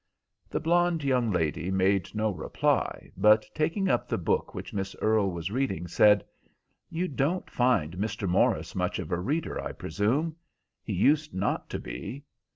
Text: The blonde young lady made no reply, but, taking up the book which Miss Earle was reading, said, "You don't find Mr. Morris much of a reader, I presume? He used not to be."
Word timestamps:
The 0.49 0.59
blonde 0.59 1.03
young 1.03 1.29
lady 1.29 1.69
made 1.69 2.15
no 2.15 2.31
reply, 2.31 3.11
but, 3.15 3.45
taking 3.53 3.87
up 3.87 4.07
the 4.07 4.17
book 4.17 4.55
which 4.55 4.73
Miss 4.73 4.95
Earle 4.99 5.29
was 5.29 5.51
reading, 5.51 5.87
said, 5.87 6.25
"You 6.89 7.07
don't 7.07 7.51
find 7.51 7.97
Mr. 7.97 8.27
Morris 8.27 8.73
much 8.73 8.97
of 8.97 9.11
a 9.11 9.19
reader, 9.19 9.61
I 9.63 9.73
presume? 9.73 10.37
He 10.81 10.93
used 10.93 11.35
not 11.35 11.69
to 11.69 11.77
be." 11.79 12.23